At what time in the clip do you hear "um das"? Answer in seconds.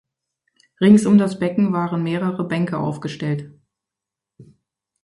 1.05-1.37